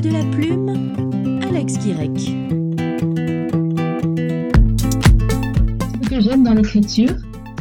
de 0.00 0.10
la 0.10 0.24
plume, 0.24 1.40
Alex 1.48 1.78
Guirec. 1.78 2.18
Ce 6.02 6.08
que 6.08 6.20
j'aime 6.20 6.42
dans 6.44 6.52
l'écriture, 6.52 7.14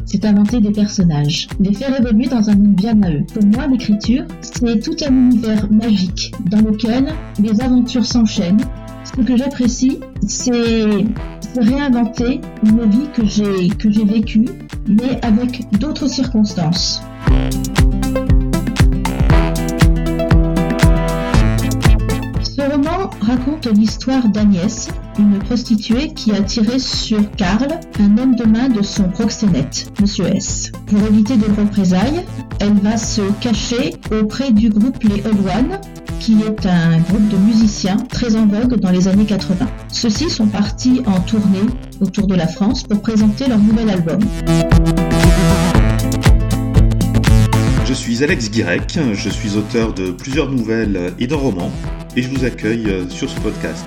c'est 0.06 0.26
inventer 0.26 0.60
des 0.60 0.72
personnages, 0.72 1.48
les 1.62 1.74
faire 1.74 1.98
évoluer 1.98 2.28
dans 2.28 2.50
un 2.50 2.56
monde 2.56 2.76
bien 2.76 3.02
à 3.04 3.12
eux. 3.12 3.24
Pour 3.34 3.46
moi, 3.46 3.68
l'écriture, 3.68 4.26
c'est 4.42 4.82
tout 4.82 4.98
un 5.08 5.14
univers 5.14 5.72
magique 5.72 6.34
dans 6.52 6.60
lequel 6.60 7.14
les 7.40 7.62
aventures 7.62 8.06
s'enchaînent. 8.06 8.66
Ce 9.06 9.22
que 9.22 9.38
j'apprécie, 9.38 10.02
c'est 10.28 11.06
réinventer 11.58 12.42
une 12.66 12.90
vie 12.90 13.08
que 13.14 13.26
j'ai 13.26 14.04
vécue, 14.04 14.46
mais 14.90 15.22
avec 15.22 15.64
d'autres 15.80 16.08
circonstances. 16.08 17.02
Raconte 23.22 23.68
l'histoire 23.68 24.28
d'Agnès, 24.30 24.90
une 25.20 25.40
prostituée 25.40 26.14
qui 26.14 26.32
a 26.32 26.42
tiré 26.42 26.80
sur 26.80 27.20
Karl, 27.38 27.68
un 28.00 28.18
homme 28.18 28.36
de 28.36 28.46
main 28.46 28.70
de 28.70 28.82
son 28.82 29.04
proxénète, 29.10 29.92
Monsieur 30.02 30.26
S. 30.26 30.72
Pour 30.88 31.00
éviter 31.06 31.38
des 31.38 31.48
représailles, 31.62 32.26
elle 32.60 32.74
va 32.76 32.98
se 32.98 33.22
cacher 33.40 33.96
auprès 34.12 34.52
du 34.52 34.70
groupe 34.70 35.02
Les 35.04 35.26
Old 35.26 35.40
One, 35.40 35.80
qui 36.20 36.38
est 36.42 36.66
un 36.66 36.98
groupe 37.00 37.28
de 37.30 37.38
musiciens 37.38 37.98
très 37.98 38.36
en 38.36 38.48
vogue 38.48 38.76
dans 38.80 38.92
les 38.92 39.08
années 39.08 39.26
80. 39.26 39.68
Ceux-ci 39.92 40.30
sont 40.30 40.48
partis 40.48 41.02
en 41.06 41.20
tournée 41.20 41.68
autour 42.02 42.26
de 42.28 42.36
la 42.36 42.48
France 42.48 42.84
pour 42.84 43.02
présenter 43.02 43.48
leur 43.48 43.60
nouvel 43.60 43.90
album. 43.90 44.20
Je 47.86 47.94
suis 47.94 48.24
Alex 48.24 48.50
Guirec, 48.50 49.00
je 49.14 49.30
suis 49.30 49.56
auteur 49.56 49.94
de 49.94 50.12
plusieurs 50.12 50.50
nouvelles 50.50 51.14
et 51.20 51.28
d'un 51.28 51.38
roman 51.38 51.72
et 52.16 52.22
je 52.22 52.30
vous 52.30 52.46
accueille 52.46 52.86
euh, 52.88 53.10
sur 53.10 53.30
ce 53.30 53.40
podcast. 53.40 53.86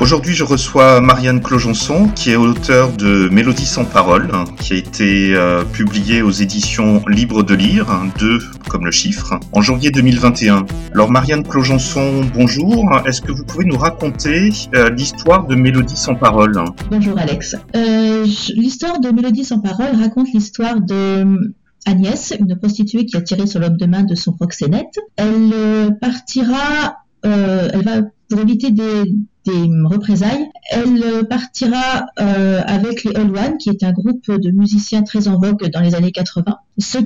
Aujourd'hui, 0.00 0.34
je 0.34 0.42
reçois 0.42 1.00
Marianne 1.00 1.40
Clojonson, 1.40 2.08
qui 2.08 2.32
est 2.32 2.36
auteure 2.36 2.92
de 2.92 3.28
Mélodie 3.28 3.66
sans 3.66 3.84
parole, 3.84 4.28
qui 4.58 4.72
a 4.72 4.76
été 4.76 5.34
euh, 5.34 5.64
publiée 5.64 6.22
aux 6.22 6.30
éditions 6.30 7.02
Libre 7.06 7.44
de 7.44 7.54
lire, 7.54 7.86
2 8.18 8.38
comme 8.68 8.84
le 8.84 8.90
chiffre, 8.90 9.38
en 9.52 9.60
janvier 9.60 9.90
2021. 9.90 10.66
Alors 10.92 11.10
Marianne 11.10 11.44
Clojonson, 11.46 12.24
bonjour. 12.34 12.90
Est-ce 13.06 13.22
que 13.22 13.30
vous 13.30 13.44
pouvez 13.44 13.64
nous 13.64 13.78
raconter 13.78 14.50
euh, 14.74 14.90
l'histoire 14.90 15.46
de 15.46 15.54
Mélodie 15.54 15.96
sans 15.96 16.16
parole? 16.16 16.54
Bonjour 16.90 17.18
Alex. 17.18 17.56
l'histoire 18.54 18.98
de 18.98 19.10
Mélodie 19.10 19.44
sans 19.44 19.60
parole 19.60 19.94
raconte 20.00 20.32
l'histoire 20.32 20.80
de 20.80 21.54
Agnès, 21.86 22.32
une 22.38 22.56
prostituée 22.56 23.06
qui 23.06 23.16
a 23.16 23.20
tiré 23.20 23.46
sur 23.46 23.60
l'homme 23.60 23.76
de 23.76 23.86
main 23.86 24.02
de 24.02 24.14
son 24.14 24.32
proxénète. 24.32 24.98
Elle 25.16 25.52
euh, 25.52 25.90
partira, 25.90 26.98
euh, 27.26 27.68
elle 27.72 27.82
va 27.82 28.02
pour 28.28 28.40
éviter 28.40 28.70
des, 28.70 29.04
représailles, 29.84 30.48
elle 30.70 31.02
euh, 31.02 31.22
partira 31.24 32.06
avec 32.16 33.04
les 33.04 33.14
All 33.16 33.30
One, 33.30 33.58
qui 33.58 33.68
est 33.68 33.82
un 33.82 33.92
groupe 33.92 34.30
de 34.30 34.50
musiciens 34.50 35.02
très 35.02 35.26
en 35.28 35.38
vogue 35.38 35.68
dans 35.70 35.80
les 35.80 35.94
années 35.94 36.12
80. 36.12 36.56
Ce 36.78 36.98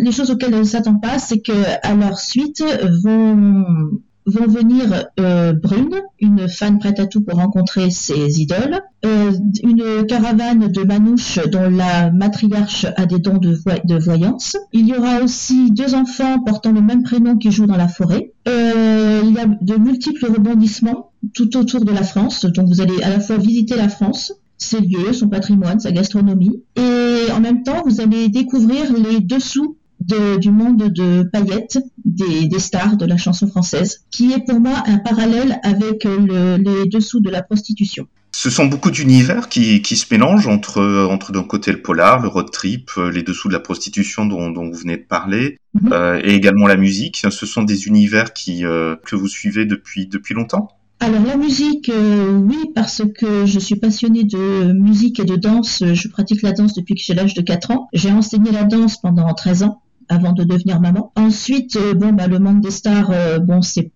les 0.00 0.12
choses 0.12 0.30
auxquelles 0.30 0.54
elle 0.54 0.60
ne 0.60 0.64
s'attend 0.64 0.94
pas, 0.94 1.18
c'est 1.18 1.40
que 1.40 1.52
à 1.82 1.94
leur 1.94 2.18
suite 2.18 2.62
vont 3.02 3.90
vont 4.26 4.46
venir 4.46 5.06
euh, 5.18 5.52
Brune, 5.52 6.00
une 6.20 6.48
fan 6.48 6.78
prête 6.78 7.00
à 7.00 7.06
tout 7.06 7.22
pour 7.22 7.36
rencontrer 7.36 7.90
ses 7.90 8.40
idoles, 8.40 8.80
euh, 9.04 9.32
une 9.62 10.06
caravane 10.06 10.68
de 10.68 10.82
manouches 10.82 11.38
dont 11.48 11.70
la 11.70 12.10
matriarche 12.10 12.86
a 12.96 13.06
des 13.06 13.18
dons 13.18 13.38
de, 13.38 13.98
voyance. 13.98 14.56
Il 14.72 14.86
y 14.86 14.94
aura 14.94 15.22
aussi 15.22 15.70
deux 15.70 15.94
enfants 15.94 16.38
portant 16.40 16.72
le 16.72 16.82
même 16.82 17.02
prénom 17.02 17.36
qui 17.36 17.50
jouent 17.50 17.66
dans 17.66 17.76
la 17.76 17.88
forêt. 17.88 18.32
Euh, 18.48 19.22
il 19.24 19.32
y 19.32 19.38
a 19.38 19.46
de 19.46 19.76
multiples 19.76 20.26
rebondissements 20.26 21.10
tout 21.34 21.56
autour 21.56 21.84
de 21.84 21.92
la 21.92 22.02
France, 22.02 22.44
donc 22.44 22.68
vous 22.68 22.80
allez 22.80 23.02
à 23.02 23.10
la 23.10 23.20
fois 23.20 23.36
visiter 23.36 23.76
la 23.76 23.88
France, 23.88 24.32
ses 24.58 24.80
lieux, 24.80 25.12
son 25.12 25.28
patrimoine, 25.28 25.80
sa 25.80 25.92
gastronomie, 25.92 26.62
et 26.76 27.32
en 27.32 27.40
même 27.40 27.62
temps 27.62 27.82
vous 27.84 28.00
allez 28.00 28.28
découvrir 28.28 28.92
les 28.92 29.20
dessous 29.20 29.76
du 30.00 30.50
monde 30.50 30.90
de 30.90 31.22
paillettes 31.24 31.78
des, 32.10 32.58
stars 32.58 32.96
de 32.96 33.06
la 33.06 33.16
chanson 33.16 33.46
française, 33.46 34.04
qui 34.10 34.32
est 34.32 34.44
pour 34.44 34.60
moi 34.60 34.82
un 34.86 34.98
parallèle 34.98 35.58
avec 35.62 36.04
les 36.04 36.86
dessous 36.88 37.20
de 37.20 37.30
la 37.30 37.42
prostitution. 37.42 38.06
Ce 38.32 38.48
sont 38.48 38.66
beaucoup 38.66 38.90
d'univers 38.90 39.48
qui, 39.48 39.82
se 39.84 40.06
mélangent 40.10 40.46
entre, 40.46 40.80
entre 41.10 41.32
d'un 41.32 41.42
côté 41.42 41.72
le 41.72 41.82
polar, 41.82 42.20
le 42.20 42.28
road 42.28 42.50
trip, 42.50 42.90
les 43.12 43.22
dessous 43.22 43.48
de 43.48 43.52
la 43.52 43.60
prostitution 43.60 44.24
dont, 44.24 44.52
vous 44.52 44.78
venez 44.78 44.96
de 44.96 45.02
parler, 45.02 45.58
mhm. 45.74 45.92
euh, 45.92 46.20
et 46.22 46.34
également 46.34 46.66
la 46.66 46.76
musique. 46.76 47.24
Ce 47.28 47.46
sont 47.46 47.62
des 47.62 47.86
univers 47.86 48.32
qui, 48.32 48.64
euh, 48.64 48.96
que 49.04 49.16
vous 49.16 49.28
suivez 49.28 49.66
depuis, 49.66 50.06
depuis 50.06 50.34
longtemps? 50.34 50.68
Alors 51.00 51.24
la 51.24 51.36
musique, 51.36 51.88
euh, 51.88 52.32
oui, 52.32 52.58
parce 52.74 53.02
que 53.18 53.46
je 53.46 53.58
suis 53.58 53.76
passionnée 53.76 54.24
de 54.24 54.72
musique 54.72 55.18
et 55.18 55.24
de 55.24 55.36
danse. 55.36 55.82
Je 55.82 56.08
pratique 56.08 56.42
la 56.42 56.52
danse 56.52 56.74
depuis 56.74 56.94
que 56.94 57.00
j'ai 57.02 57.14
l'âge 57.14 57.34
de 57.34 57.40
4 57.40 57.70
ans. 57.70 57.88
J'ai 57.94 58.10
enseigné 58.10 58.52
la 58.52 58.64
danse 58.64 59.00
pendant 59.00 59.32
13 59.32 59.62
ans 59.64 59.82
avant 60.10 60.32
de 60.32 60.44
devenir 60.44 60.80
maman. 60.80 61.12
Ensuite, 61.16 61.76
euh, 61.76 61.94
bon, 61.94 62.12
bah, 62.12 62.26
le 62.26 62.38
monde 62.38 62.60
des 62.60 62.70
stars, 62.70 63.10
euh, 63.12 63.38
bon, 63.38 63.62
c'est 63.62 63.92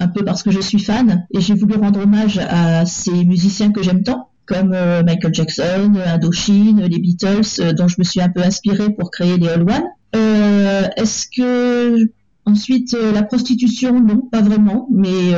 un 0.00 0.08
peu 0.08 0.24
parce 0.24 0.42
que 0.44 0.52
je 0.52 0.60
suis 0.60 0.78
fan 0.78 1.26
et 1.34 1.40
j'ai 1.40 1.54
voulu 1.54 1.74
rendre 1.74 2.00
hommage 2.00 2.38
à 2.38 2.86
ces 2.86 3.24
musiciens 3.24 3.72
que 3.72 3.82
j'aime 3.82 4.04
tant 4.04 4.30
comme 4.46 4.72
euh, 4.72 5.02
Michael 5.02 5.34
Jackson, 5.34 5.92
Indochine, 6.06 6.80
les 6.80 6.98
Beatles, 6.98 7.74
dont 7.76 7.88
je 7.88 7.96
me 7.98 8.04
suis 8.04 8.20
un 8.22 8.30
peu 8.30 8.40
inspirée 8.40 8.90
pour 8.90 9.10
créer 9.10 9.36
les 9.36 9.48
All 9.48 9.62
One. 9.62 9.84
Est-ce 10.96 11.26
que 11.36 12.10
ensuite 12.46 12.96
la 13.12 13.24
prostitution, 13.24 14.00
non, 14.00 14.22
pas 14.32 14.40
vraiment, 14.40 14.88
mais 14.90 15.32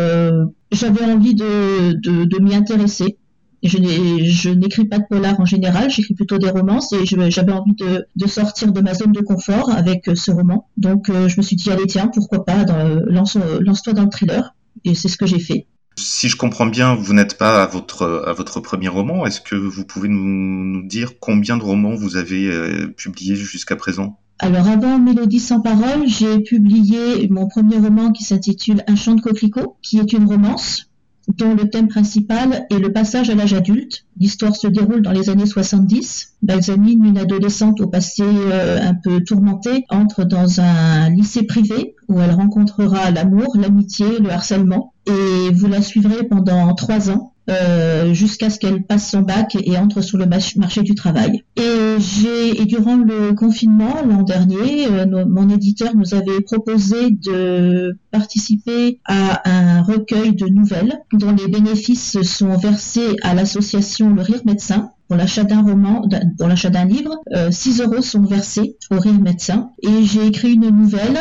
j'avais 0.71 1.05
envie 1.07 1.35
de, 1.35 1.95
de, 1.95 2.25
de 2.25 2.39
m'y 2.39 2.55
intéresser. 2.55 3.17
Je 3.63 4.51
n'écris 4.51 4.87
pas 4.87 4.99
de 4.99 5.05
polar 5.09 5.39
en 5.39 5.45
général, 5.45 5.91
j'écris 5.91 6.15
plutôt 6.15 6.39
des 6.39 6.49
romances 6.49 6.93
et 6.93 7.05
j'avais 7.05 7.53
envie 7.53 7.75
de, 7.75 8.27
sortir 8.27 8.73
de 8.73 8.81
ma 8.81 8.95
zone 8.95 9.13
de 9.13 9.21
confort 9.21 9.71
avec 9.71 10.09
euh, 10.09 10.15
ce 10.15 10.31
roman. 10.31 10.69
Donc 10.77 11.09
euh, 11.09 11.29
je 11.29 11.37
me 11.37 11.43
suis 11.43 11.57
dit, 11.57 11.71
allez 11.71 11.87
tiens, 11.87 12.09
pourquoi 12.09 12.45
pas, 12.45 12.65
lance-toi 13.07 13.93
dans 13.93 14.05
le 14.05 14.09
thriller. 14.09 14.55
Et 14.85 14.95
c'est 14.95 15.09
ce 15.09 15.17
que 15.17 15.27
j'ai 15.27 15.41
fait. 15.41 15.67
Si 15.97 16.29
je 16.29 16.37
comprends 16.37 16.67
bien, 16.67 16.95
vous 16.95 17.13
n'êtes 17.13 17.37
pas 17.37 17.63
à 17.63 17.67
votre, 17.67 18.25
à 18.27 18.33
votre 18.33 18.61
premier 18.61 18.89
roman. 18.89 19.27
Est-ce 19.27 19.41
que 19.41 19.57
vous 19.57 19.85
pouvez 19.85 20.09
nous, 20.09 20.87
dire 20.87 21.19
combien 21.21 21.59
de 21.59 21.63
romans 21.63 21.95
vous 21.95 22.17
avez 22.17 22.47
euh, 22.47 22.89
publiés 22.97 23.37
jusqu'à 23.37 23.77
présent? 23.77 24.19
Alors 24.39 24.69
avant 24.69 24.99
Mélodie 24.99 25.41
sans 25.41 25.61
parole, 25.61 26.07
j'ai 26.07 26.39
publié 26.41 27.29
mon 27.29 27.47
premier 27.47 27.77
roman 27.77 28.13
qui 28.13 28.25
s'intitule 28.25 28.83
Un 28.87 28.97
chant 28.97 29.15
de 29.15 29.21
coquelicot, 29.21 29.77
qui 29.83 29.99
est 29.99 30.15
une 30.15 30.25
romance 30.25 30.90
dont 31.29 31.55
le 31.55 31.69
thème 31.69 31.89
principal 31.89 32.67
est 32.71 32.79
le 32.79 32.93
passage 32.93 33.31
à 33.31 33.35
l'âge 33.35 33.55
adulte. 33.55 34.05
L'histoire 34.19 34.57
se 34.57 34.67
déroule 34.67 35.03
dans 35.03 35.13
les 35.13 35.31
années 35.31 35.47
70. 35.47 36.35
Balsamine, 36.43 37.05
une 37.05 37.19
adolescente 37.19 37.81
au 37.81 37.87
passé 37.87 38.23
euh, 38.25 38.81
un 38.83 38.95
peu 38.95 39.23
tourmenté, 39.23 39.85
entre 39.91 40.25
dans 40.25 40.61
un 40.61 41.11
lycée 41.11 41.45
privé 41.45 41.95
où 42.09 42.21
elle 42.21 42.33
rencontrera 42.33 43.11
l'amour, 43.11 43.57
l'amitié, 43.57 44.19
le 44.19 44.31
harcèlement. 44.31 44.93
Et 45.07 45.53
vous 45.53 45.67
la 45.67 45.83
suivrez 45.83 46.25
pendant 46.25 46.75
trois 46.75 47.11
ans 47.11 47.35
euh, 47.51 48.15
jusqu'à 48.15 48.51
ce 48.51 48.59
qu'elle 48.59 48.83
passe 48.85 49.11
son 49.11 49.23
bac 49.23 49.57
et 49.61 49.77
entre 49.77 50.01
sur 50.01 50.19
le 50.19 50.27
marché 50.27 50.83
du 50.83 50.95
travail. 50.95 51.45
Et 51.57 51.97
j'ai 51.99 52.61
et 52.61 52.65
durant 52.65 52.97
le 52.97 53.33
confinement 53.35 53.97
l'an 54.07 54.23
dernier, 54.23 54.87
euh, 54.87 55.07
mon 55.27 55.49
éditeur 55.49 55.95
nous 55.97 56.15
avait 56.15 56.41
proposé 56.41 57.11
de 57.11 57.99
participer 58.11 59.01
à 59.05 59.49
un 59.49 59.83
recueil 59.83 60.35
de 60.35 60.47
nouvelles 60.47 61.01
dont 61.13 61.33
les 61.33 61.49
bénéfices 61.49 62.21
sont 62.23 62.57
versés 62.57 63.17
à 63.23 63.35
l'association 63.35 64.15
Le 64.15 64.23
Rire 64.23 64.43
Médecin 64.45 64.91
pour 65.11 65.17
l'achat 65.17 65.43
d'un 65.43 65.63
roman, 65.63 66.03
pour 66.39 66.47
l'achat 66.47 66.71
d'un 66.71 66.85
livre, 66.85 67.17
6 67.51 67.81
euh, 67.81 67.85
euros 67.85 68.01
sont 68.01 68.23
versés 68.23 68.77
au 68.93 69.01
Rire 69.01 69.21
Médecin. 69.21 69.71
Et 69.83 70.05
j'ai 70.05 70.25
écrit 70.25 70.53
une 70.53 70.71
nouvelle 70.71 71.19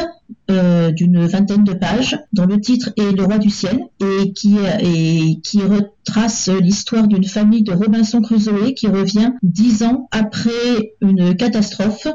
euh, 0.52 0.92
d'une 0.92 1.26
vingtaine 1.26 1.64
de 1.64 1.74
pages 1.74 2.18
dont 2.34 2.46
le 2.46 2.60
titre 2.60 2.92
est 2.98 3.12
Le 3.12 3.24
Roi 3.24 3.38
du 3.38 3.50
Ciel 3.50 3.80
et 4.00 4.32
qui, 4.34 4.58
et 4.58 5.40
retrace 5.62 6.50
l'histoire 6.62 7.08
d'une 7.08 7.26
famille 7.26 7.64
de 7.64 7.72
Robinson 7.72 8.22
Crusoe 8.22 8.74
qui 8.76 8.88
revient 8.88 9.32
dix 9.44 9.84
ans 9.84 10.08
après 10.12 10.94
une 11.02 11.36
catastrophe 11.36 12.08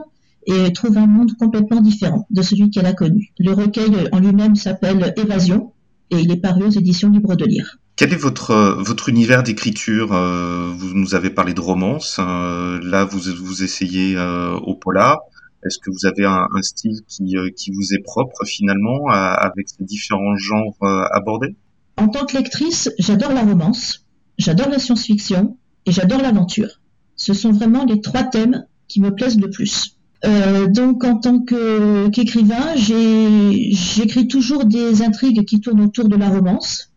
et 0.46 0.72
trouve 0.72 0.98
un 0.98 1.06
monde 1.06 1.32
complètement 1.38 1.80
différent 1.80 2.26
de 2.30 2.42
celui 2.42 2.70
qu'elle 2.70 2.86
a 2.86 2.92
connu. 2.92 3.32
Le 3.38 3.52
recueil 3.52 4.08
en 4.12 4.20
lui-même 4.20 4.56
s'appelle 4.56 5.14
Évasion 5.16 5.72
et 6.10 6.18
il 6.18 6.30
est 6.30 6.40
paru 6.40 6.64
aux 6.64 6.70
éditions 6.70 7.10
Libre 7.10 7.36
de 7.36 7.44
Lire. 7.44 7.78
Quel 7.96 8.12
est 8.12 8.16
votre 8.16 8.50
euh, 8.50 9.08
univers 9.08 9.42
d'écriture 9.44 10.12
euh, 10.12 10.72
Vous 10.76 10.94
nous 10.94 11.14
avez 11.14 11.30
parlé 11.30 11.54
de 11.54 11.60
romance. 11.60 12.16
Euh, 12.18 12.80
là, 12.82 13.04
vous 13.04 13.20
vous 13.20 13.62
essayez 13.62 14.18
au 14.18 14.74
polar. 14.74 15.20
Est-ce 15.64 15.78
que 15.78 15.90
vous 15.90 16.06
avez 16.06 16.24
un, 16.24 16.62
style 16.62 17.00
qui, 17.08 17.34
qui 17.56 17.70
vous 17.70 17.94
est 17.94 18.02
propre 18.02 18.44
finalement 18.44 19.08
avec 19.08 19.68
ces 19.68 19.84
différents 19.84 20.36
genres 20.36 20.76
abordés? 21.12 21.56
En 21.96 22.08
tant 22.08 22.26
que 22.26 22.36
lectrice, 22.36 22.90
j'adore 22.98 23.32
la 23.32 23.42
romance, 23.42 24.04
j'adore 24.38 24.68
la 24.68 24.78
science-fiction 24.78 25.56
et 25.86 25.92
j'adore 25.92 26.20
l'aventure. 26.20 26.80
Ce 27.16 27.34
sont 27.34 27.52
vraiment 27.52 27.84
les 27.84 28.00
trois 28.00 28.24
thèmes 28.24 28.66
qui 28.88 29.00
me 29.00 29.14
plaisent 29.14 29.40
le 29.40 29.50
plus. 29.50 29.96
Euh, 30.24 30.66
donc 30.68 31.04
en 31.04 31.18
tant 31.18 31.40
qu'écrivain, 31.40 32.74
j'écris 32.76 34.26
toujours 34.26 34.64
des 34.64 35.02
intrigues 35.02 35.44
qui 35.44 35.60
tournent 35.60 35.82
autour 35.82 36.08
de 36.08 36.16
la 36.16 36.28
romance. 36.28 36.93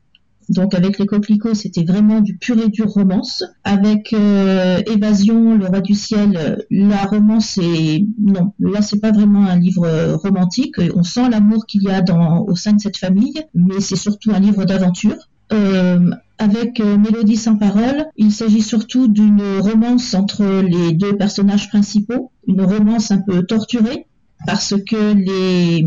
Donc 0.49 0.73
avec 0.73 0.97
les 0.97 1.05
coquelicots, 1.05 1.53
c'était 1.53 1.83
vraiment 1.83 2.21
du 2.21 2.37
pur 2.37 2.57
et 2.59 2.69
dur 2.69 2.87
romance. 2.87 3.43
Avec 3.63 4.13
euh, 4.13 4.81
Évasion, 4.87 5.57
le 5.57 5.65
roi 5.65 5.81
du 5.81 5.93
ciel, 5.93 6.65
la 6.69 7.03
romance 7.05 7.57
est 7.57 8.05
non, 8.19 8.53
là 8.59 8.81
c'est 8.81 8.99
pas 8.99 9.11
vraiment 9.11 9.45
un 9.45 9.57
livre 9.57 10.13
romantique. 10.15 10.75
On 10.95 11.03
sent 11.03 11.29
l'amour 11.29 11.65
qu'il 11.65 11.83
y 11.83 11.89
a 11.89 12.01
dans, 12.01 12.45
au 12.45 12.55
sein 12.55 12.73
de 12.73 12.79
cette 12.79 12.97
famille, 12.97 13.41
mais 13.53 13.79
c'est 13.79 13.95
surtout 13.95 14.31
un 14.31 14.39
livre 14.39 14.65
d'aventure. 14.65 15.17
Euh, 15.53 16.11
avec 16.39 16.79
euh, 16.79 16.97
Mélodie 16.97 17.37
sans 17.37 17.55
parole, 17.55 18.05
il 18.15 18.31
s'agit 18.31 18.61
surtout 18.61 19.07
d'une 19.07 19.59
romance 19.59 20.13
entre 20.13 20.61
les 20.61 20.93
deux 20.93 21.15
personnages 21.15 21.69
principaux, 21.69 22.31
une 22.47 22.61
romance 22.61 23.11
un 23.11 23.19
peu 23.19 23.43
torturée 23.43 24.07
parce 24.45 24.75
que 24.87 25.13
les, 25.13 25.83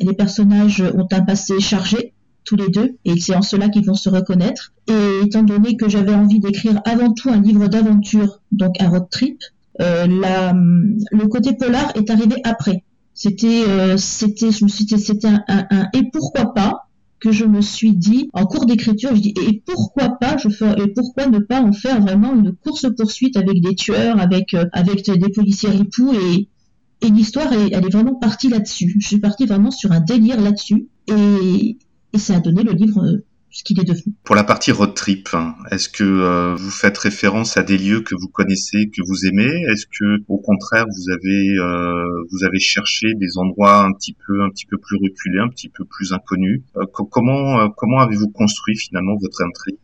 les 0.00 0.12
personnages 0.12 0.82
ont 0.94 1.08
un 1.10 1.22
passé 1.22 1.60
chargé 1.60 2.12
tous 2.46 2.56
les 2.56 2.68
deux, 2.68 2.96
et 3.04 3.18
c'est 3.20 3.34
en 3.34 3.42
cela 3.42 3.68
qu'ils 3.68 3.84
vont 3.84 3.94
se 3.94 4.08
reconnaître. 4.08 4.72
Et 4.88 5.24
étant 5.24 5.42
donné 5.42 5.76
que 5.76 5.88
j'avais 5.88 6.14
envie 6.14 6.40
d'écrire 6.40 6.80
avant 6.86 7.12
tout 7.12 7.28
un 7.28 7.40
livre 7.42 7.68
d'aventure, 7.68 8.40
donc 8.52 8.80
un 8.80 8.88
road 8.88 9.08
trip, 9.10 9.42
euh, 9.82 10.06
la, 10.06 10.54
le 10.54 11.26
côté 11.26 11.52
polar 11.52 11.92
est 11.96 12.08
arrivé 12.08 12.36
après. 12.44 12.84
C'était, 13.12 13.64
euh, 13.68 13.96
c'était, 13.96 14.50
je 14.50 14.64
me 14.64 14.68
suis, 14.68 14.86
c'était 14.86 15.28
un, 15.28 15.42
un, 15.48 15.88
et 15.92 16.02
pourquoi 16.12 16.54
pas 16.54 16.88
que 17.18 17.32
je 17.32 17.44
me 17.44 17.62
suis 17.62 17.94
dit 17.94 18.28
en 18.34 18.44
cours 18.44 18.66
d'écriture, 18.66 19.16
je 19.16 19.20
dis 19.20 19.34
et 19.48 19.62
pourquoi 19.64 20.10
pas, 20.20 20.36
je 20.36 20.48
fais, 20.48 20.70
et 20.82 20.88
pourquoi 20.94 21.26
ne 21.26 21.38
pas 21.38 21.62
en 21.62 21.72
faire 21.72 22.00
vraiment 22.00 22.34
une 22.34 22.52
course 22.52 22.86
poursuite 22.96 23.36
avec 23.36 23.60
des 23.60 23.74
tueurs, 23.74 24.20
avec 24.20 24.54
euh, 24.54 24.66
avec 24.72 25.10
des 25.10 25.28
policiers 25.30 25.70
ripoux 25.70 26.12
et 26.12 26.48
et 27.02 27.10
l'histoire 27.10 27.52
elle 27.52 27.84
est 27.84 27.92
vraiment 27.92 28.14
partie 28.14 28.48
là-dessus. 28.48 28.96
Je 28.98 29.06
suis 29.06 29.18
partie 29.18 29.46
vraiment 29.46 29.70
sur 29.70 29.92
un 29.92 30.00
délire 30.00 30.40
là-dessus 30.40 30.88
et 31.08 31.78
et 32.16 32.18
ça 32.18 32.36
a 32.36 32.40
le 32.40 32.72
livre 32.72 33.04
euh, 33.04 33.24
ce 33.50 33.62
qu'il 33.62 33.78
est 33.78 33.84
devenu. 33.84 34.14
Pour 34.24 34.34
la 34.34 34.44
partie 34.44 34.72
road 34.72 34.94
trip, 34.94 35.28
hein, 35.34 35.54
est-ce 35.70 35.88
que 35.88 36.02
euh, 36.02 36.54
vous 36.54 36.70
faites 36.70 36.96
référence 36.96 37.56
à 37.58 37.62
des 37.62 37.76
lieux 37.76 38.00
que 38.00 38.14
vous 38.14 38.28
connaissez, 38.28 38.88
que 38.88 39.02
vous 39.06 39.26
aimez? 39.26 39.64
Est-ce 39.70 39.86
que, 39.86 40.22
au 40.28 40.38
contraire, 40.38 40.86
vous 40.86 41.10
avez 41.12 41.58
euh, 41.58 42.24
vous 42.32 42.44
avez 42.44 42.58
cherché 42.58 43.14
des 43.14 43.36
endroits 43.36 43.84
un 43.84 43.92
petit 43.92 44.16
peu 44.26 44.42
un 44.42 44.48
petit 44.48 44.66
peu 44.66 44.78
plus 44.78 44.96
reculés, 44.96 45.40
un 45.40 45.48
petit 45.48 45.68
peu 45.68 45.84
plus 45.84 46.12
inconnus? 46.12 46.62
Comment 46.92 47.70
comment 47.70 48.00
avez-vous 48.00 48.30
construit 48.30 48.76
finalement 48.76 49.16
votre 49.20 49.42
intrigue? 49.42 49.78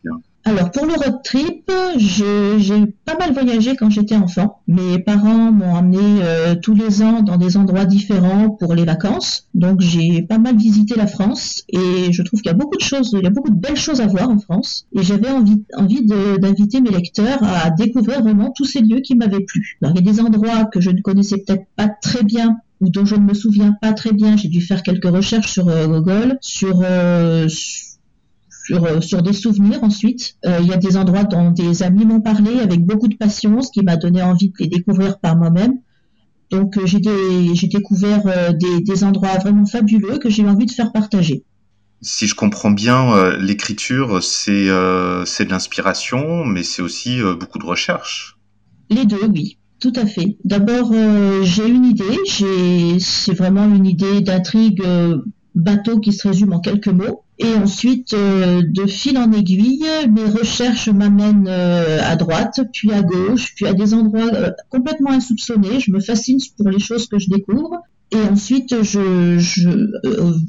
Alors 0.45 0.71
pour 0.71 0.85
le 0.85 0.93
road 0.93 1.19
trip, 1.23 1.71
j'ai 1.97 2.85
pas 3.05 3.17
mal 3.17 3.33
voyagé 3.33 3.75
quand 3.75 3.89
j'étais 3.89 4.15
enfant. 4.15 4.61
Mes 4.67 4.99
parents 4.99 5.51
m'ont 5.51 5.75
amené 5.75 5.99
euh, 6.21 6.55
tous 6.55 6.75
les 6.75 7.01
ans 7.01 7.21
dans 7.21 7.37
des 7.37 7.55
endroits 7.55 7.85
différents 7.85 8.49
pour 8.49 8.73
les 8.73 8.83
vacances. 8.83 9.47
Donc 9.53 9.79
j'ai 9.79 10.21
pas 10.21 10.39
mal 10.39 10.57
visité 10.57 10.95
la 10.95 11.07
France 11.07 11.63
et 11.69 12.11
je 12.11 12.21
trouve 12.23 12.41
qu'il 12.41 12.51
y 12.51 12.55
a 12.55 12.57
beaucoup 12.57 12.75
de 12.75 12.83
choses, 12.83 13.11
il 13.13 13.23
y 13.23 13.27
a 13.27 13.29
beaucoup 13.29 13.51
de 13.51 13.59
belles 13.59 13.77
choses 13.77 14.01
à 14.01 14.07
voir 14.07 14.29
en 14.29 14.37
France. 14.37 14.85
Et 14.93 15.01
j'avais 15.01 15.29
envie, 15.29 15.63
envie 15.75 16.05
d'inviter 16.05 16.81
mes 16.81 16.91
lecteurs 16.91 17.41
à 17.41 17.69
découvrir 17.69 18.21
vraiment 18.21 18.51
tous 18.51 18.65
ces 18.65 18.81
lieux 18.81 18.99
qui 18.99 19.15
m'avaient 19.15 19.45
plu. 19.45 19.77
Alors 19.81 19.95
il 19.95 20.05
y 20.05 20.09
a 20.09 20.11
des 20.11 20.19
endroits 20.19 20.65
que 20.65 20.81
je 20.81 20.89
ne 20.89 20.99
connaissais 20.99 21.37
peut-être 21.37 21.65
pas 21.77 21.87
très 21.87 22.23
bien 22.23 22.57
ou 22.81 22.89
dont 22.89 23.05
je 23.05 23.15
ne 23.15 23.21
me 23.21 23.33
souviens 23.33 23.73
pas 23.81 23.93
très 23.93 24.11
bien. 24.11 24.35
J'ai 24.35 24.49
dû 24.49 24.59
faire 24.59 24.83
quelques 24.83 25.09
recherches 25.09 25.51
sur 25.51 25.69
euh, 25.69 25.87
Google, 25.87 26.37
sur 26.41 26.81
euh, 26.83 27.47
euh, 28.71 29.01
sur, 29.01 29.21
des 29.21 29.33
souvenirs 29.33 29.83
ensuite. 29.83 30.35
Euh, 30.45 30.59
il 30.61 30.67
y 30.67 30.73
a 30.73 30.77
des 30.77 30.95
endroits 30.95 31.23
dont 31.23 31.51
des 31.51 31.83
amis 31.83 32.05
m'ont 32.05 32.21
parlé 32.21 32.59
avec 32.59 32.85
beaucoup 32.85 33.07
de 33.07 33.15
passion, 33.15 33.61
ce 33.61 33.71
qui 33.71 33.83
m'a 33.83 33.97
donné 33.97 34.21
envie 34.21 34.49
de 34.49 34.53
les 34.59 34.67
découvrir 34.67 35.19
par 35.19 35.35
moi-même. 35.35 35.79
Donc 36.49 36.77
euh, 36.77 36.85
j'ai, 36.85 36.99
découvert 36.99 38.23
des, 38.55 39.03
endroits 39.03 39.37
vraiment 39.39 39.65
fabuleux 39.65 40.17
que 40.17 40.29
j'ai 40.29 40.45
envie 40.47 40.65
de 40.65 40.71
faire 40.71 40.91
partager. 40.91 41.43
Si 42.01 42.27
je 42.27 42.35
comprends 42.35 42.71
bien, 42.71 43.37
l'écriture, 43.37 44.21
c'est, 44.21 44.67
de 44.67 45.49
l'inspiration, 45.49 46.45
mais 46.45 46.63
c'est 46.63 46.81
aussi 46.81 47.19
beaucoup 47.39 47.59
de 47.59 47.65
recherche. 47.65 48.37
Les 48.89 49.05
deux, 49.05 49.25
oui. 49.33 49.57
Tout 49.79 49.93
à 49.95 50.05
fait. 50.05 50.37
D'abord, 50.43 50.93
j'ai 51.43 51.67
une 51.67 51.85
idée. 51.85 52.19
C'est 52.99 53.33
vraiment 53.33 53.65
une 53.65 53.85
idée 53.85 54.21
d'intrigue 54.21 54.83
bateau 55.55 55.99
qui 55.99 56.13
se 56.13 56.27
résume 56.27 56.53
en 56.53 56.59
quelques 56.59 56.87
mots. 56.87 57.21
Et 57.39 57.55
ensuite, 57.55 58.13
euh, 58.13 58.61
de 58.63 58.85
fil 58.85 59.17
en 59.17 59.31
aiguille, 59.31 59.83
mes 60.09 60.25
recherches 60.25 60.89
m'amènent 60.89 61.47
euh, 61.47 61.99
à 62.01 62.15
droite, 62.15 62.61
puis 62.71 62.91
à 62.91 63.01
gauche, 63.01 63.53
puis 63.55 63.65
à 63.65 63.73
des 63.73 63.93
endroits 63.93 64.33
euh, 64.33 64.51
complètement 64.69 65.11
insoupçonnés. 65.11 65.79
Je 65.79 65.91
me 65.91 65.99
fascine 65.99 66.37
pour 66.57 66.69
les 66.69 66.79
choses 66.79 67.07
que 67.07 67.17
je 67.19 67.29
découvre. 67.29 67.81
Et 68.11 68.21
ensuite, 68.31 68.83
je, 68.83 69.39
je 69.39 69.69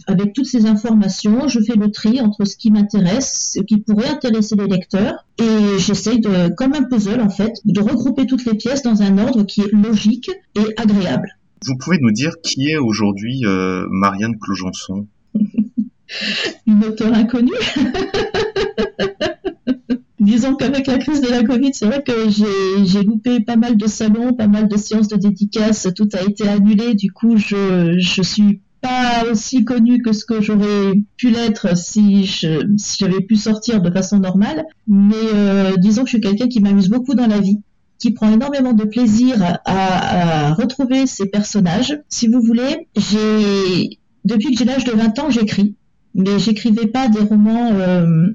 avec 0.06 0.34
toutes 0.34 0.44
ces 0.44 0.66
informations, 0.66 1.48
je 1.48 1.60
fais 1.60 1.76
le 1.76 1.90
tri 1.90 2.20
entre 2.20 2.44
ce 2.44 2.58
qui 2.58 2.70
m'intéresse, 2.70 3.52
ce 3.54 3.62
qui 3.62 3.78
pourrait 3.78 4.10
intéresser 4.10 4.54
les 4.54 4.66
lecteurs, 4.66 5.24
et 5.38 5.78
j'essaye 5.78 6.20
de, 6.20 6.54
comme 6.56 6.74
un 6.74 6.82
puzzle 6.82 7.22
en 7.22 7.30
fait, 7.30 7.54
de 7.64 7.80
regrouper 7.80 8.26
toutes 8.26 8.44
les 8.44 8.52
pièces 8.52 8.82
dans 8.82 9.00
un 9.00 9.16
ordre 9.16 9.44
qui 9.44 9.62
est 9.62 9.72
logique 9.72 10.30
et 10.56 10.74
agréable. 10.76 11.38
Vous 11.66 11.76
pouvez 11.76 11.98
nous 12.00 12.10
dire 12.12 12.34
qui 12.42 12.68
est 12.70 12.76
aujourd'hui 12.76 13.42
Marianne 13.90 14.38
Clojonson 14.38 15.06
une 16.66 16.84
auteure 16.84 17.14
inconnue? 17.14 17.52
Disons 20.20 20.54
qu'avec 20.54 20.86
la 20.86 20.98
crise 20.98 21.20
de 21.20 21.28
la 21.28 21.42
Covid, 21.42 21.74
c'est 21.74 21.84
vrai 21.84 22.02
que 22.02 22.12
j'ai 22.30 23.02
loupé 23.02 23.40
pas 23.40 23.56
mal 23.56 23.76
de 23.76 23.86
salons, 23.86 24.32
pas 24.32 24.46
mal 24.46 24.68
de 24.68 24.76
séances 24.76 25.08
de 25.08 25.16
dédicaces, 25.16 25.88
tout 25.94 26.08
a 26.14 26.22
été 26.22 26.48
annulé. 26.48 26.94
Du 26.94 27.12
coup, 27.12 27.36
je, 27.36 27.96
je 27.98 28.22
suis 28.22 28.60
pas 28.84 29.24
aussi 29.30 29.64
connue 29.64 30.02
que 30.02 30.12
ce 30.12 30.26
que 30.26 30.42
j'aurais 30.42 30.92
pu 31.16 31.30
l'être 31.30 31.74
si 31.76 32.24
j'avais 32.24 33.20
pu 33.22 33.36
sortir 33.36 33.80
de 33.80 33.90
façon 33.90 34.18
normale. 34.18 34.64
Mais 34.86 35.14
euh, 35.34 35.76
disons 35.78 36.02
que 36.02 36.10
je 36.10 36.16
suis 36.16 36.20
quelqu'un 36.20 36.48
qui 36.48 36.60
m'amuse 36.60 36.90
beaucoup 36.90 37.14
dans 37.14 37.26
la 37.26 37.40
vie 37.40 37.60
qui 37.98 38.12
prend 38.12 38.30
énormément 38.30 38.72
de 38.72 38.84
plaisir 38.84 39.36
à, 39.42 39.60
à 39.64 40.54
retrouver 40.54 41.06
ces 41.06 41.26
personnages. 41.26 41.98
Si 42.08 42.28
vous 42.28 42.40
voulez, 42.40 42.88
j'ai 42.96 43.98
depuis 44.24 44.52
que 44.52 44.58
j'ai 44.58 44.64
l'âge 44.64 44.84
de 44.84 44.92
20 44.92 45.18
ans, 45.18 45.30
j'écris 45.30 45.76
mais 46.14 46.38
j'écrivais 46.38 46.86
pas 46.86 47.08
des 47.08 47.20
romans 47.20 47.72
euh, 47.72 48.28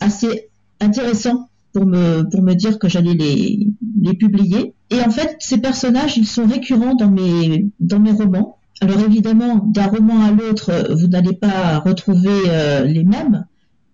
assez 0.00 0.48
intéressants 0.80 1.48
pour 1.72 1.84
me 1.84 2.22
pour 2.30 2.42
me 2.42 2.54
dire 2.54 2.78
que 2.78 2.88
j'allais 2.88 3.14
les 3.14 3.68
les 4.00 4.14
publier. 4.14 4.74
Et 4.90 5.00
en 5.00 5.10
fait, 5.10 5.36
ces 5.40 5.58
personnages, 5.58 6.16
ils 6.16 6.26
sont 6.26 6.46
récurrents 6.46 6.94
dans 6.94 7.10
mes 7.10 7.66
dans 7.80 7.98
mes 7.98 8.12
romans. 8.12 8.58
Alors 8.80 9.00
évidemment, 9.00 9.56
d'un 9.56 9.86
roman 9.86 10.22
à 10.22 10.30
l'autre, 10.30 10.94
vous 10.94 11.08
n'allez 11.08 11.32
pas 11.32 11.80
retrouver 11.80 12.42
euh, 12.46 12.84
les 12.84 13.02
mêmes, 13.02 13.44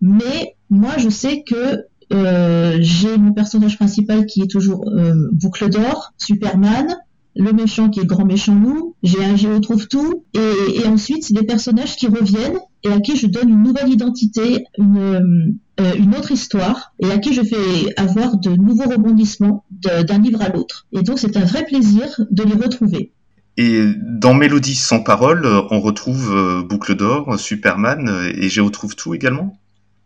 mais 0.02 0.56
moi, 0.68 0.92
je 0.99 1.08
sais 1.08 1.42
que 1.42 1.87
euh, 2.12 2.78
j'ai 2.80 3.16
mon 3.16 3.32
personnage 3.32 3.76
principal 3.76 4.26
qui 4.26 4.42
est 4.42 4.50
toujours 4.50 4.84
Boucle 5.32 5.68
d'or, 5.70 6.12
Superman, 6.18 6.96
le 7.37 7.52
méchant 7.52 7.90
qui 7.90 8.00
est 8.00 8.06
grand 8.06 8.25
méchant 8.25 8.54
loup, 8.54 8.94
j'ai 9.02 9.25
un 9.25 9.37
géo 9.37 9.58
trouve 9.61 9.88
tout, 9.88 10.25
et, 10.34 10.87
ensuite 10.87 11.25
c'est 11.25 11.34
des 11.34 11.44
personnages 11.44 11.96
qui 11.96 12.06
reviennent 12.06 12.58
et 12.84 12.88
à 12.88 13.00
qui 13.00 13.16
je 13.16 13.26
donne 13.26 13.49
une 13.49 13.62
nouvelle 13.62 13.88
identité, 13.88 14.64
une, 14.78 15.58
euh, 15.80 15.94
une 15.99 16.14
autre 16.14 16.30
histoire, 16.30 16.92
et 17.00 17.11
à 17.11 17.18
qui 17.18 17.32
je 17.32 17.42
fais 17.42 17.94
avoir 17.96 18.37
de 18.37 18.50
nouveaux 18.50 18.88
rebondissements 18.88 19.64
d'un 19.70 20.18
livre 20.18 20.42
à 20.42 20.49
l'autre. 20.49 20.87
Et 20.92 21.02
donc 21.02 21.18
c'est 21.18 21.37
un 21.37 21.44
vrai 21.44 21.64
plaisir 21.64 22.04
de 22.30 22.42
les 22.44 22.54
retrouver. 22.54 23.12
Et 23.56 23.84
dans 24.20 24.34
Mélodie 24.34 24.75
sans 24.75 25.02
parole, 25.02 25.46
on 25.70 25.80
retrouve 25.80 26.32
euh, 26.34 26.62
Boucle 26.62 26.94
d'or, 26.96 27.38
Superman 27.38 28.11
et 28.37 28.49
Géo 28.49 28.70
trouve 28.70 28.94
tout 28.94 29.14
également? 29.14 29.56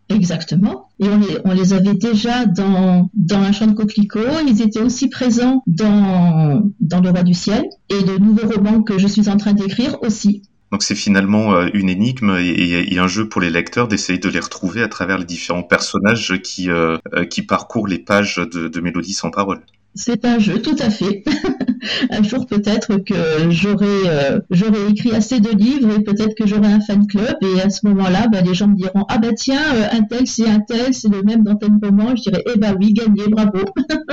Exactement. 0.09 0.89
Et 0.99 1.07
on 1.45 1.53
les, 1.53 1.73
avait 1.73 1.93
déjà 1.93 2.45
dans, 2.45 3.09
dans 3.13 3.39
un 3.39 3.51
champ 3.51 3.67
de 3.67 3.73
coquelicots. 3.73 4.39
Ils 4.47 4.61
étaient 4.61 4.81
aussi 4.81 5.07
présents 5.07 5.63
dans, 5.67 6.63
dans 6.79 6.99
Le 6.99 7.09
Roi 7.11 7.23
du 7.23 7.35
Ciel 7.35 7.63
et 7.89 8.03
de 8.03 8.17
nouveaux 8.17 8.49
romans 8.49 8.81
que 8.81 8.97
je 8.97 9.07
suis 9.07 9.29
en 9.29 9.37
train 9.37 9.53
d'écrire 9.53 10.01
aussi. 10.01 10.41
Donc 10.71 10.83
c'est 10.83 10.95
finalement 10.95 11.53
euh, 11.53 11.67
une 11.73 11.89
énigme 11.89 12.37
et, 12.39 12.97
un 12.97 13.07
jeu 13.07 13.27
pour 13.27 13.41
les 13.41 13.49
lecteurs 13.49 13.87
d'essayer 13.87 14.19
de 14.19 14.29
les 14.29 14.39
retrouver 14.39 14.81
à 14.83 14.87
travers 14.87 15.17
les 15.17 15.25
différents 15.25 15.63
personnages 15.63 16.39
qui, 16.43 16.69
euh, 16.69 16.97
euh, 17.13 17.25
qui 17.25 17.41
parcourent 17.41 17.87
les 17.87 17.99
pages 17.99 18.35
de, 18.37 18.67
de 18.67 18.81
Mélodie 18.81 19.13
sans 19.13 19.31
parole. 19.31 19.61
C'est 19.95 20.23
un 20.25 20.39
jeu, 20.39 20.61
tout 20.61 20.75
à 20.79 20.89
fait. 20.89 21.23
un 22.09 22.23
jour 22.23 22.45
peut-être 22.45 22.97
que 22.97 23.49
j'aurai 23.49 24.41
j'aurai 24.49 24.87
écrit 24.89 25.11
assez 25.11 25.39
de 25.39 25.49
livres 25.49 25.91
et 25.91 26.03
peut-être 26.03 26.35
que 26.35 26.47
j'aurai 26.47 26.67
un 26.67 26.81
fan 26.81 27.07
club 27.07 27.35
et 27.41 27.61
à 27.61 27.69
ce 27.69 27.87
moment-là, 27.87 28.27
bah, 28.27 28.41
les 28.41 28.53
gens 28.53 28.67
me 28.67 28.75
diront 28.75 29.05
ah 29.09 29.17
bah 29.17 29.33
tiens 29.35 29.61
un 29.91 30.03
tel 30.03 30.27
c'est 30.27 30.47
un 30.47 30.59
tel 30.59 30.93
c'est 30.93 31.09
le 31.09 31.23
même 31.23 31.43
dans 31.43 31.55
tel 31.55 31.71
moment. 31.81 32.15
Je 32.15 32.29
dirais 32.29 32.43
eh 32.53 32.57
bah 32.57 32.73
oui 32.79 32.93
gagné 32.93 33.27
bravo. 33.27 33.59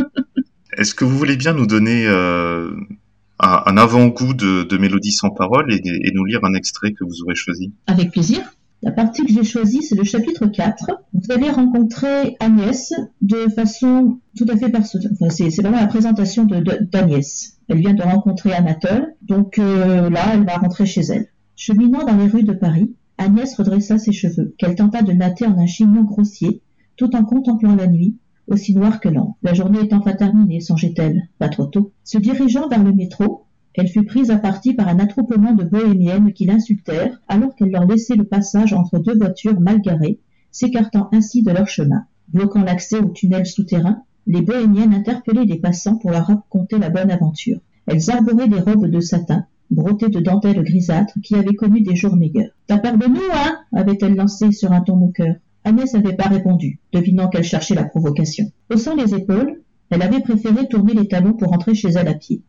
Est-ce 0.77 0.95
que 0.95 1.05
vous 1.05 1.17
voulez 1.17 1.37
bien 1.37 1.53
nous 1.55 1.67
donner 1.67 2.07
un, 2.07 3.77
avant-goût 3.77 4.35
de, 4.35 4.63
de 4.63 4.77
Mélodie 4.79 5.13
sans 5.13 5.31
parole 5.31 5.73
et, 5.73 5.81
et, 5.85 6.13
nous 6.13 6.25
lire 6.25 6.41
un 6.45 6.55
extrait 6.55 6.93
que 6.93 7.05
vous 7.05 7.23
aurez 7.23 7.35
choisi? 7.35 7.73
Avec 7.87 8.11
plaisir. 8.11 8.41
La 8.87 8.93
partie 8.93 9.27
que 9.27 9.33
j'ai 9.33 9.43
choisie, 9.43 9.83
c'est 9.83 9.97
le 9.97 10.05
chapitre 10.05 10.47
4. 10.47 10.93
Vous 11.13 11.33
allez 11.33 11.51
rencontrer 11.51 12.37
Agnès 12.39 12.93
de 13.21 13.49
façon 13.49 14.21
tout 14.37 14.47
à 14.49 14.57
fait 14.57 14.71
personnelle. 14.71 15.11
Enfin, 15.15 15.29
c'est 15.29 15.61
vraiment 15.61 15.81
la 15.81 15.89
présentation 15.89 16.45
d'Agnès. 16.45 17.57
De, 17.69 17.73
Elle 17.75 17.81
vient 17.81 17.95
de 17.95 18.03
rencontrer 18.03 18.53
Anatole. 18.53 19.17
Donc 19.23 19.59
euh, 19.59 20.09
là, 20.09 20.21
elle 20.35 20.45
va 20.45 20.59
rentrer 20.59 20.87
chez 20.87 21.01
elle. 21.01 21.27
Cheminant 21.57 22.05
dans 22.05 22.17
les 22.17 22.29
rues 22.29 22.45
de 22.45 22.53
Paris, 22.53 22.95
Agnès 23.19 23.53
redressa 23.57 23.99
ses 23.99 24.13
cheveux, 24.13 24.55
qu'elle 24.57 24.77
tenta 24.77 25.03
de 25.03 25.13
natter 25.13 25.47
en 25.47 25.59
un 25.59 25.67
chignon 25.67 26.05
grossier, 26.05 26.63
tout 26.97 27.17
en 27.17 27.25
contemplant 27.25 27.75
la 27.75 27.89
nuit, 27.89 28.19
aussi 28.47 28.73
noire 28.73 29.01
que 29.01 29.09
l'an. 29.09 29.37
La 29.43 29.53
journée 29.53 29.81
étant 29.81 29.99
pas 29.99 30.15
terminée, 30.15 30.61
songeait-elle, 30.61 31.29
pas 31.41 31.49
trop 31.49 31.67
tôt. 31.67 31.91
Se 32.05 32.19
dirigeant 32.19 32.69
vers 32.69 32.85
le 32.85 32.93
métro, 32.93 33.46
elle 33.77 33.89
fut 33.89 34.05
prise 34.05 34.31
à 34.31 34.39
partie 34.39 34.75
par 34.75 34.89
un 34.89 34.99
attroupement 34.99 35.53
de 35.53 35.65
bohémiennes 35.65 36.33
qui 36.33 36.47
l'insultèrent 36.47 37.21
alors 37.29 37.55
qu'elle 37.55 37.71
leur 37.71 37.87
laissait 37.87 38.17
le 38.17 38.25
passage 38.25 38.73
entre 38.73 38.99
deux 38.99 39.17
voitures 39.17 39.61
mal 39.61 39.81
garées, 39.81 40.19
s'écartant 40.51 41.09
ainsi 41.13 41.43
de 41.43 41.51
leur 41.51 41.69
chemin. 41.69 42.07
Bloquant 42.29 42.63
l'accès 42.63 42.99
au 42.99 43.11
tunnel 43.11 43.45
souterrain, 43.45 44.03
les 44.27 44.41
bohémiennes 44.41 44.95
interpellaient 44.95 45.45
les 45.45 45.61
passants 45.61 45.97
pour 45.97 46.11
leur 46.11 46.27
raconter 46.27 46.79
la 46.79 46.89
bonne 46.89 47.11
aventure. 47.11 47.61
Elles 47.87 48.11
arboraient 48.11 48.49
des 48.49 48.61
robes 48.61 48.89
de 48.89 49.01
satin, 49.01 49.45
brottées 49.71 50.09
de 50.09 50.21
dentelles 50.21 50.63
grisâtres, 50.63 51.19
qui 51.23 51.35
avaient 51.35 51.55
connu 51.55 51.83
des 51.83 51.95
jours 51.95 52.17
meilleurs. 52.17 52.51
T'as 52.67 52.79
peur 52.79 52.97
de 52.97 53.07
nous, 53.07 53.21
hein? 53.33 53.59
avait-elle 53.73 54.15
lancé 54.15 54.53
sur 54.53 54.73
un 54.73 54.81
ton 54.81 54.97
moqueur. 54.97 55.37
Agnès 55.65 55.93
n'avait 55.93 56.17
pas 56.17 56.29
répondu, 56.29 56.81
devinant 56.93 57.29
qu'elle 57.29 57.45
cherchait 57.45 57.75
la 57.75 57.85
provocation. 57.85 58.51
Haussant 58.71 58.97
les 58.97 59.15
épaules, 59.15 59.61
elle 59.91 60.03
avait 60.03 60.21
préféré 60.21 60.67
tourner 60.67 60.95
les 60.95 61.09
talons 61.09 61.35
pour 61.35 61.51
rentrer 61.51 61.75
chez 61.75 61.89
elle 61.89 62.09
à 62.09 62.15
pied. 62.15 62.43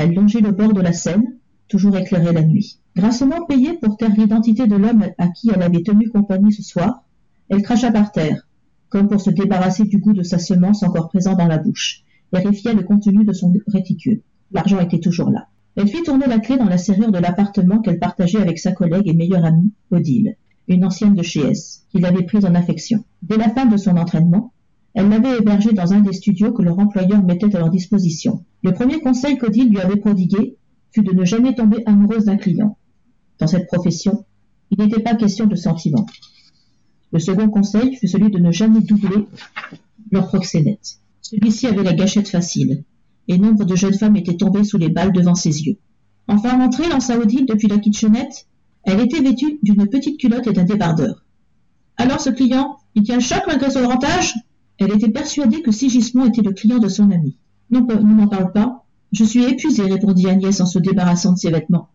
Elle 0.00 0.14
longeait 0.14 0.40
le 0.40 0.52
bord 0.52 0.72
de 0.72 0.80
la 0.80 0.94
Seine, 0.94 1.36
toujours 1.68 1.94
éclairée 1.94 2.32
la 2.32 2.40
nuit. 2.40 2.80
Grassement 2.96 3.44
payée 3.44 3.74
pour 3.74 3.98
taire 3.98 4.16
l'identité 4.16 4.66
de 4.66 4.74
l'homme 4.74 5.04
à 5.18 5.28
qui 5.28 5.50
elle 5.54 5.60
avait 5.60 5.82
tenu 5.82 6.08
compagnie 6.08 6.54
ce 6.54 6.62
soir, 6.62 7.04
elle 7.50 7.60
cracha 7.60 7.92
par 7.92 8.10
terre, 8.10 8.48
comme 8.88 9.08
pour 9.08 9.20
se 9.20 9.28
débarrasser 9.28 9.84
du 9.84 9.98
goût 9.98 10.14
de 10.14 10.22
sa 10.22 10.38
semence 10.38 10.82
encore 10.82 11.08
présent 11.08 11.34
dans 11.34 11.46
la 11.46 11.58
bouche, 11.58 12.02
vérifia 12.32 12.72
le 12.72 12.82
contenu 12.82 13.26
de 13.26 13.34
son 13.34 13.52
réticule. 13.66 14.22
L'argent 14.52 14.80
était 14.80 15.00
toujours 15.00 15.28
là. 15.28 15.48
Elle 15.76 15.88
fit 15.88 16.02
tourner 16.02 16.26
la 16.26 16.38
clé 16.38 16.56
dans 16.56 16.64
la 16.64 16.78
serrure 16.78 17.12
de 17.12 17.18
l'appartement 17.18 17.80
qu'elle 17.80 17.98
partageait 17.98 18.40
avec 18.40 18.58
sa 18.58 18.72
collègue 18.72 19.06
et 19.06 19.12
meilleure 19.12 19.44
amie, 19.44 19.74
Odile, 19.90 20.36
une 20.66 20.86
ancienne 20.86 21.14
de 21.14 21.22
chez 21.22 21.40
S, 21.40 21.84
qui 21.90 22.00
l'avait 22.00 22.24
prise 22.24 22.46
en 22.46 22.54
affection. 22.54 23.04
Dès 23.20 23.36
la 23.36 23.50
fin 23.50 23.66
de 23.66 23.76
son 23.76 23.98
entraînement, 23.98 24.54
elle 24.94 25.10
l'avait 25.10 25.36
hébergée 25.36 25.74
dans 25.74 25.92
un 25.92 26.00
des 26.00 26.14
studios 26.14 26.52
que 26.52 26.62
leur 26.62 26.78
employeur 26.78 27.22
mettait 27.22 27.54
à 27.54 27.58
leur 27.58 27.68
disposition. 27.68 28.46
Le 28.62 28.72
premier 28.72 29.00
conseil 29.00 29.38
qu'Odile 29.38 29.70
lui 29.70 29.80
avait 29.80 29.96
prodigué 29.96 30.56
fut 30.92 31.02
de 31.02 31.12
ne 31.12 31.24
jamais 31.24 31.54
tomber 31.54 31.82
amoureuse 31.86 32.24
d'un 32.24 32.36
client. 32.36 32.76
Dans 33.38 33.46
cette 33.46 33.66
profession, 33.66 34.26
il 34.70 34.78
n'était 34.78 35.02
pas 35.02 35.14
question 35.14 35.46
de 35.46 35.56
sentiments. 35.56 36.06
Le 37.12 37.18
second 37.18 37.48
conseil 37.48 37.96
fut 37.96 38.08
celui 38.08 38.30
de 38.30 38.38
ne 38.38 38.52
jamais 38.52 38.80
doubler 38.80 39.26
leur 40.10 40.28
proxénète. 40.28 40.98
Celui-ci 41.22 41.66
avait 41.66 41.82
la 41.82 41.94
gâchette 41.94 42.28
facile, 42.28 42.84
et 43.28 43.38
nombre 43.38 43.64
de 43.64 43.76
jeunes 43.76 43.94
femmes 43.94 44.16
étaient 44.16 44.36
tombées 44.36 44.64
sous 44.64 44.78
les 44.78 44.88
balles 44.88 45.12
devant 45.12 45.34
ses 45.34 45.62
yeux. 45.62 45.78
Enfin 46.28 46.58
rentrée, 46.58 46.88
lança 46.88 47.18
Odile 47.18 47.46
depuis 47.46 47.68
la 47.68 47.78
kitchenette. 47.78 48.46
Elle 48.82 49.00
était 49.00 49.20
vêtue 49.20 49.58
d'une 49.62 49.86
petite 49.88 50.20
culotte 50.20 50.46
et 50.46 50.52
d'un 50.52 50.64
débardeur. 50.64 51.24
Alors 51.96 52.20
ce 52.20 52.30
client, 52.30 52.78
il 52.94 53.02
tient 53.02 53.16
le 53.16 53.22
choc 53.22 53.42
malgré 53.46 53.70
son 53.70 53.82
grand 53.82 54.02
âge? 54.04 54.34
Elle 54.78 54.92
était 54.92 55.10
persuadée 55.10 55.62
que 55.62 55.72
Sigismond 55.72 56.26
était 56.26 56.42
le 56.42 56.52
client 56.52 56.78
de 56.78 56.88
son 56.88 57.10
ami. 57.10 57.36
Non, 57.70 57.86
ne 57.86 58.14
m'en 58.14 58.28
parle 58.28 58.52
pas. 58.52 58.84
Je 59.12 59.24
suis 59.24 59.44
épuisée, 59.44 59.84
répondit 59.84 60.28
Agnès 60.28 60.60
en 60.60 60.66
se 60.66 60.78
débarrassant 60.78 61.32
de 61.32 61.38
ses 61.38 61.50
vêtements. 61.50 61.90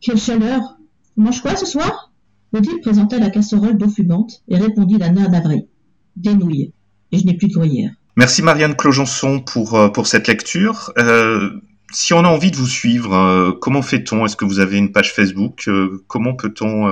Quelle 0.00 0.18
chaleur 0.18 0.78
mange 1.16 1.42
quoi 1.42 1.56
ce 1.56 1.66
soir? 1.66 2.12
Odile 2.52 2.80
présenta 2.80 3.18
la 3.18 3.30
casserole 3.30 3.76
d'eau 3.76 3.88
fumante 3.88 4.42
et 4.48 4.56
répondit 4.56 4.98
d'un 4.98 5.14
air 5.16 5.30
navré. 5.30 5.68
Des. 6.16 6.72
Et 7.12 7.18
je 7.18 7.24
n'ai 7.26 7.34
plus 7.34 7.48
de 7.48 7.54
gruyère. 7.54 7.92
Merci 8.16 8.42
Marianne 8.42 8.74
Clojonson 8.74 9.40
pour, 9.40 9.74
euh, 9.74 9.88
pour 9.88 10.06
cette 10.06 10.26
lecture. 10.28 10.92
Euh, 10.98 11.50
si 11.92 12.12
on 12.12 12.24
a 12.24 12.28
envie 12.28 12.50
de 12.50 12.56
vous 12.56 12.66
suivre, 12.66 13.14
euh, 13.14 13.52
comment 13.60 13.82
fait-on? 13.82 14.24
Est-ce 14.24 14.36
que 14.36 14.44
vous 14.44 14.58
avez 14.58 14.78
une 14.78 14.92
page 14.92 15.12
Facebook? 15.12 15.68
Comment 16.06 16.34
peut-on 16.34 16.88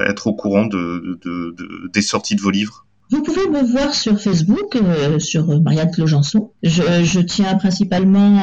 être 0.00 0.26
au 0.26 0.34
courant 0.34 0.66
de, 0.66 1.18
de, 1.22 1.54
de, 1.56 1.90
des 1.92 2.02
sorties 2.02 2.36
de 2.36 2.42
vos 2.42 2.50
livres? 2.50 2.86
Vous 3.12 3.22
pouvez 3.22 3.46
me 3.48 3.62
voir 3.62 3.94
sur 3.94 4.18
Facebook, 4.18 4.78
sur 5.18 5.60
Marianne 5.60 5.90
Clojanson. 5.90 6.50
Je, 6.62 6.82
je 7.04 7.20
tiens 7.20 7.54
principalement 7.56 8.40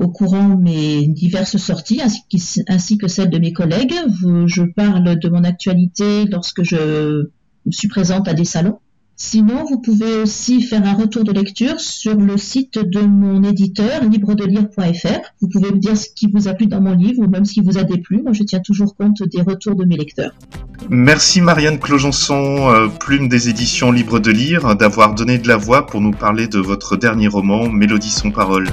au 0.00 0.08
courant 0.08 0.56
mes 0.56 1.06
diverses 1.06 1.56
sorties 1.56 2.02
ainsi, 2.02 2.22
ainsi, 2.68 2.98
que 2.98 3.08
celles 3.08 3.30
de 3.30 3.38
mes 3.38 3.52
collègues. 3.52 3.94
je 4.46 4.62
parle 4.74 5.18
de 5.18 5.28
mon 5.28 5.44
actualité 5.44 6.24
lorsque 6.26 6.64
je 6.64 7.28
suis 7.70 7.88
présente 7.88 8.28
à 8.28 8.34
des 8.34 8.44
salons. 8.44 8.78
Sinon, 9.20 9.64
vous 9.68 9.80
pouvez 9.80 10.22
aussi 10.22 10.62
faire 10.62 10.86
un 10.86 10.92
retour 10.92 11.24
de 11.24 11.32
lecture 11.32 11.80
sur 11.80 12.14
le 12.14 12.36
site 12.36 12.78
de 12.78 13.00
mon 13.00 13.42
éditeur, 13.42 14.04
libredelire.fr. 14.04 15.18
Vous 15.40 15.48
pouvez 15.48 15.72
me 15.72 15.78
dire 15.78 15.96
ce 15.96 16.06
qui 16.14 16.30
vous 16.32 16.46
a 16.46 16.54
plu 16.54 16.68
dans 16.68 16.80
mon 16.80 16.94
livre 16.94 17.24
ou 17.24 17.26
même 17.26 17.44
ce 17.44 17.54
qui 17.54 17.60
vous 17.60 17.78
a 17.78 17.82
déplu. 17.82 18.22
Moi, 18.22 18.32
je 18.32 18.44
tiens 18.44 18.60
toujours 18.60 18.94
compte 18.94 19.20
des 19.24 19.42
retours 19.42 19.74
de 19.74 19.84
mes 19.84 19.96
lecteurs. 19.96 20.30
Merci 20.88 21.40
Marianne 21.40 21.80
Clojonson, 21.80 22.70
euh, 22.70 22.86
plume 22.86 23.28
des 23.28 23.48
éditions 23.48 23.90
Libre 23.90 24.20
de 24.20 24.30
Lire, 24.30 24.76
d'avoir 24.76 25.16
donné 25.16 25.38
de 25.38 25.48
la 25.48 25.56
voix 25.56 25.86
pour 25.86 26.00
nous 26.00 26.12
parler 26.12 26.46
de 26.46 26.60
votre 26.60 26.96
dernier 26.96 27.26
roman, 27.26 27.68
Mélodie 27.68 28.10
sans 28.10 28.30
parole. 28.30 28.68